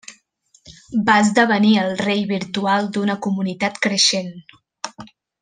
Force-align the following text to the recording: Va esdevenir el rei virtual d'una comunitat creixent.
Va 1.09 1.17
esdevenir 1.25 1.73
el 1.81 1.93
rei 1.99 2.23
virtual 2.31 2.89
d'una 2.97 3.17
comunitat 3.27 3.79
creixent. 3.87 4.35